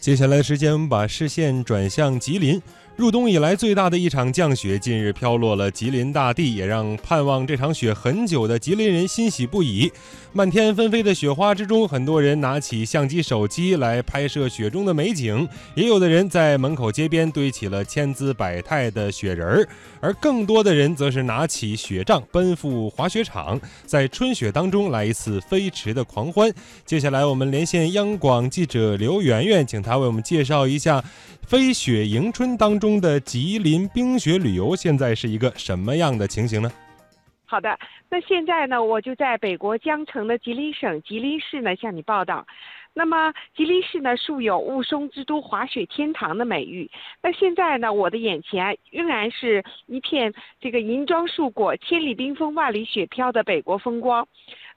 [0.00, 2.60] 接下来的时间，我们把视线转向吉林。
[2.98, 9.92] 入冬以来最大的一场降雪，近日飘落了吉林大地，也让盼望这场雪很久的吉林人欣喜不已。
[10.32, 19.68] 漫天纷飞的雪花之中，很多人拿起相机、手机来拍摄雪中的美景，也有的人在门口街边堆起了千姿百态的雪人儿，
[20.00, 26.52] 而更多的人则是拿起雪杖奔赴滑雪场，在春雪当中来一次飞驰的狂欢。
[26.84, 31.02] 接下来，我们连线央广记者刘媛媛，请她为我们介绍一下
[31.46, 32.87] 飞雪迎春当中。
[32.88, 36.72] 中的吉林冰雪旅游现在是一个什么样的情形呢？
[37.44, 42.46] 好的，那现在呢，我就在北国江城的吉林省吉林市呢向你报道。
[42.94, 46.90] 那么吉林市呢，素有雾凇之都、滑雪天堂的美誉。
[47.22, 54.26] 那现在呢，我的眼前仍然是一片这个银装素裹、千里冰封、万里雪飘的北国风光。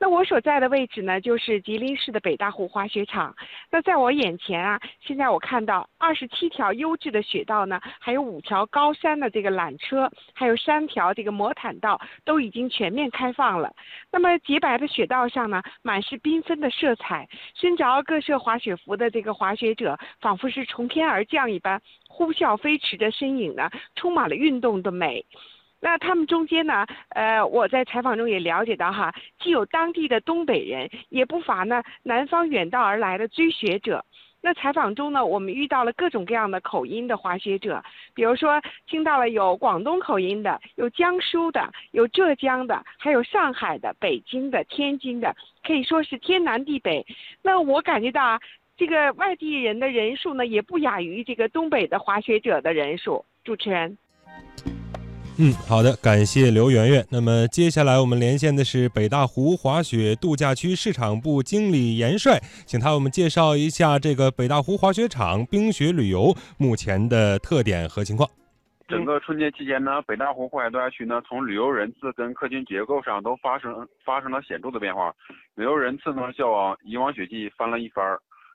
[0.00, 3.34] 那我所在的位置呢，就是吉林市的北大湖滑雪场。
[3.68, 13.74] 那在我眼前啊，现在我看到二十七条优质的雪道呢，还有五条高山的这个缆车，还有三条这个魔毯道都已经全面开放了。
[14.12, 25.26] 那么洁白的雪道上呢，满是缤纷的色彩，身着各色滑雪服的这个滑雪者，仿佛是从天而降一般，呼啸飞驰的身影呢，充满了运动的美。
[25.80, 26.84] 那他们中间呢？
[27.10, 34.04] 呃，我在采访中也了解到哈，既有当地的东北人，也不乏呢南方远道而来的追学者。
[34.40, 37.82] 那采访中呢，我们遇到了各种各样的口音的滑雪者，
[38.14, 45.34] 比如说听到了有广东口音的，有江苏的，有浙江的，还有上海的、北京的、天津的，
[45.64, 47.04] 可以说是天南地北。
[47.42, 48.40] 那我感觉到啊，
[48.76, 53.24] 这个外地人的人数呢，也不亚于这个东北的滑雪者的人数。
[53.44, 53.98] 主持人。
[55.40, 57.06] 嗯，好的，感谢刘媛媛。
[57.10, 68.28] 那么接下来我们连线的是北大湖滑雪度假区市场部经理严帅，请他为我们介绍一下这个北大湖滑雪场冰雪旅游目前的特点和情况。
[68.88, 75.14] 整个春节期间呢，北大湖户外度假区呢，从旅游人次跟客群结构上都发生发生了显著的变化。
[75.54, 78.04] 旅游人次呢，较往以往雪季翻了一番。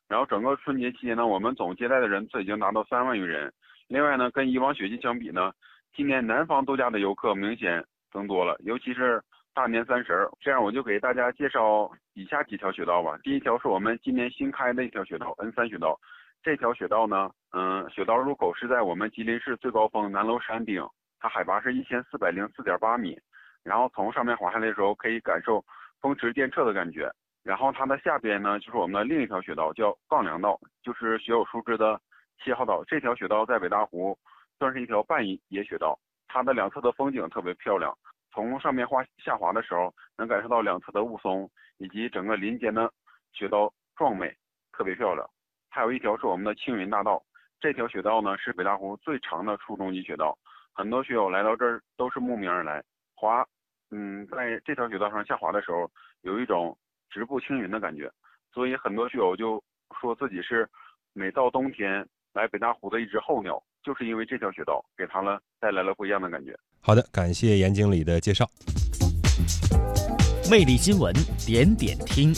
[0.09, 3.49] 然后整个春节期间呢，我们总接待的人次已经达到三万余人。
[3.87, 5.49] 另外呢，跟以往雪季相比呢。
[5.95, 9.21] 今年南方度假的游客明显增多了，尤其是
[9.53, 10.27] 大年三十儿。
[10.39, 13.15] 这样我就给大家介绍以下几条雪道吧。
[13.21, 15.99] 第一条是我们今年新开的一条雪道 N 三雪道。
[16.41, 20.83] 这条雪道呢，嗯，雪道入口是在我们吉林市最高峰南楼山顶，
[21.19, 23.15] 它海拔是一千四百零四点八米。
[23.61, 25.63] 然后从上面滑下来的时候，可以感受
[26.01, 27.07] 风驰电掣的感觉。
[27.43, 32.01] 然后它的下边呢，就是我们的另一条雪道，叫杠梁道，就是学友熟知的
[32.43, 32.83] 七号道。
[32.87, 34.17] 这条雪道在北大湖。
[34.59, 35.97] 算是一条半野雪道，
[36.27, 37.95] 它的两侧的风景特别漂亮。
[38.31, 41.47] 从上面滑下滑的时候，能感受到两侧的雾凇
[41.77, 42.91] 以及整个林间的
[43.31, 44.35] 雪道壮美，
[44.71, 45.29] 特别漂亮。
[45.69, 47.23] 还有一条是我们的青云大道，
[47.59, 50.37] 这条雪道呢是北大湖最长的初中级雪道，
[50.73, 52.83] 很多雪友来到这儿都是慕名而来
[53.15, 53.45] 滑。
[53.91, 55.89] 嗯，在这条雪道上下滑的时候，
[56.21, 56.75] 有一种
[57.09, 58.11] 直步青云的感觉，
[58.51, 59.63] 所以很多雪友就
[59.99, 60.67] 说自己是
[61.13, 63.61] 每到冬天来北大湖的一只候鸟。
[63.83, 66.57] 就是因为这条雪道给他呢带来了不一样的感觉。
[66.79, 68.49] 好的，感谢严经理的介绍。
[70.49, 71.13] 魅力新闻
[71.45, 72.33] 点点听。